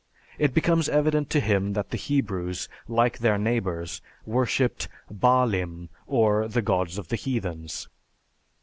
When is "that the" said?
1.73-1.97